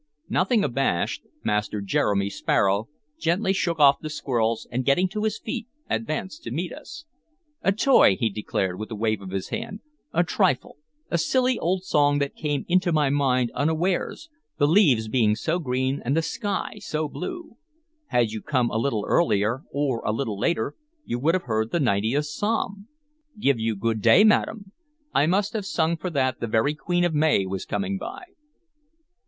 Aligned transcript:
Nothing 0.29 0.63
abashed, 0.63 1.21
Master 1.43 1.79
Jeremy 1.79 2.31
Sparrow 2.31 2.89
gently 3.19 3.53
shook 3.53 3.79
off 3.79 3.99
the 4.01 4.09
squirrels, 4.09 4.67
and 4.71 4.83
getting 4.83 5.07
to 5.09 5.25
his 5.25 5.37
feet 5.37 5.67
advanced 5.91 6.41
to 6.41 6.49
meet 6.49 6.73
us. 6.73 7.05
"A 7.61 7.71
toy," 7.71 8.15
he 8.19 8.29
declared, 8.31 8.79
with 8.79 8.89
a 8.89 8.95
wave 8.95 9.21
of 9.21 9.29
his 9.29 9.49
hand, 9.49 9.81
"a 10.11 10.23
trifle, 10.23 10.77
a 11.11 11.19
silly 11.19 11.59
old 11.59 11.83
song 11.83 12.17
that 12.17 12.35
came 12.35 12.65
into 12.67 12.91
my 12.91 13.11
mind 13.11 13.51
unawares, 13.53 14.27
the 14.57 14.65
leaves 14.67 15.07
being 15.07 15.35
so 15.35 15.59
green 15.59 16.01
and 16.03 16.17
the 16.17 16.23
sky 16.23 16.77
so 16.79 17.07
blue. 17.07 17.57
Had 18.07 18.31
you 18.31 18.41
come 18.41 18.71
a 18.71 18.79
little 18.79 19.05
earlier 19.07 19.61
or 19.69 20.01
a 20.03 20.11
little 20.11 20.39
later, 20.39 20.73
you 21.05 21.19
would 21.19 21.35
have 21.35 21.43
heard 21.43 21.69
the 21.69 21.79
ninetieth 21.79 22.25
psalm. 22.25 22.87
Give 23.37 23.59
you 23.59 23.75
good 23.75 24.01
day 24.01 24.23
madam. 24.23 24.71
I 25.13 25.27
must 25.27 25.53
have 25.53 25.63
sung 25.67 25.95
for 25.95 26.09
that 26.09 26.39
the 26.39 26.47
very 26.47 26.73
queen 26.73 27.03
of 27.03 27.13
May 27.13 27.45
was 27.45 27.65
coming 27.67 27.99
by." 27.99 28.23